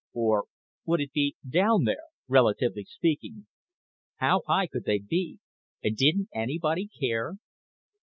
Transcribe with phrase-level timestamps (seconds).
[0.13, 0.45] Or
[0.87, 3.45] would it be down there, relatively speaking?
[4.15, 5.37] How high could they be,
[5.83, 7.35] and didn't anybody care?